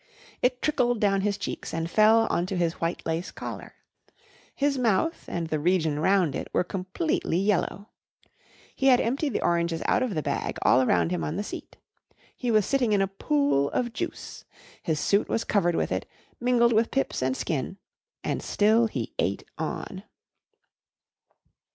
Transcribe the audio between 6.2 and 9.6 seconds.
it were completely yellow. He had emptied the